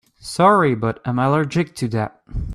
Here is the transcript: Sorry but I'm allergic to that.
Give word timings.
Sorry 0.19 0.73
but 0.73 0.99
I'm 1.05 1.19
allergic 1.19 1.75
to 1.75 1.87
that. 1.89 2.23